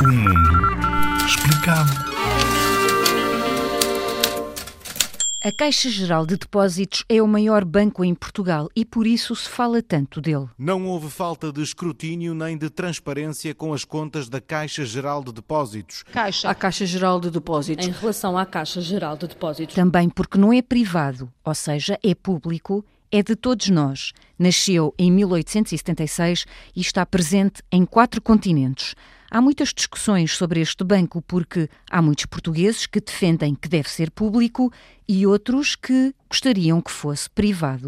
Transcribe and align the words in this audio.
O 0.00 0.08
mundo 0.08 1.26
explicado. 1.26 2.16
A 5.46 5.52
Caixa 5.52 5.88
Geral 5.88 6.26
de 6.26 6.36
Depósitos 6.36 7.04
é 7.08 7.22
o 7.22 7.28
maior 7.28 7.64
banco 7.64 8.04
em 8.04 8.12
Portugal 8.16 8.68
e 8.74 8.84
por 8.84 9.06
isso 9.06 9.36
se 9.36 9.48
fala 9.48 9.80
tanto 9.80 10.20
dele. 10.20 10.48
Não 10.58 10.86
houve 10.86 11.08
falta 11.08 11.52
de 11.52 11.62
escrutínio 11.62 12.34
nem 12.34 12.58
de 12.58 12.68
transparência 12.68 13.54
com 13.54 13.72
as 13.72 13.84
contas 13.84 14.28
da 14.28 14.40
Caixa 14.40 14.84
Geral 14.84 15.22
de 15.22 15.32
Depósitos. 15.32 16.02
Caixa. 16.12 16.50
A 16.50 16.54
Caixa 16.54 16.84
Geral 16.84 17.20
de 17.20 17.30
Depósitos. 17.30 17.86
Em 17.86 17.92
relação 17.92 18.36
à 18.36 18.44
Caixa 18.44 18.80
Geral 18.80 19.16
de 19.16 19.28
Depósitos. 19.28 19.76
Também 19.76 20.08
porque 20.08 20.36
não 20.36 20.52
é 20.52 20.60
privado, 20.60 21.32
ou 21.44 21.54
seja, 21.54 21.96
é 22.02 22.12
público, 22.12 22.84
é 23.10 23.22
de 23.22 23.36
todos 23.36 23.68
nós. 23.68 24.12
Nasceu 24.38 24.94
em 24.98 25.10
1876 25.10 26.44
e 26.74 26.80
está 26.80 27.04
presente 27.04 27.62
em 27.70 27.84
quatro 27.84 28.20
continentes. 28.20 28.94
Há 29.30 29.40
muitas 29.40 29.74
discussões 29.74 30.36
sobre 30.36 30.60
este 30.60 30.84
banco 30.84 31.20
porque 31.20 31.68
há 31.90 32.00
muitos 32.00 32.26
portugueses 32.26 32.86
que 32.86 33.00
defendem 33.00 33.54
que 33.54 33.68
deve 33.68 33.90
ser 33.90 34.10
público 34.10 34.72
e 35.08 35.26
outros 35.26 35.76
que 35.76 36.14
gostariam 36.30 36.80
que 36.80 36.90
fosse 36.90 37.28
privado. 37.30 37.84